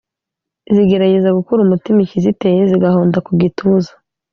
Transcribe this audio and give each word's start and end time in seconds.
zigerageza 0.73 1.35
gukura 1.37 1.59
umutima 1.63 1.99
ikiziteye, 2.01 2.61
zigahonda 2.71 3.17
ku 3.25 3.31
gituza 3.41 3.91